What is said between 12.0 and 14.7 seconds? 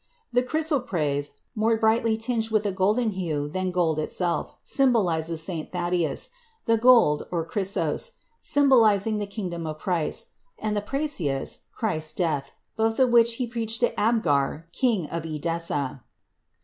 death, both of which he preached to Abgar,